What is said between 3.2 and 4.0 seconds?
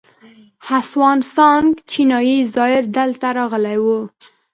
راغلی و